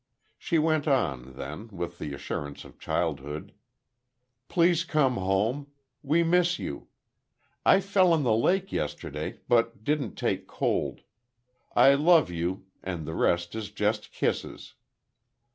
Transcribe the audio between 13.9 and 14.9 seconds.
kisses."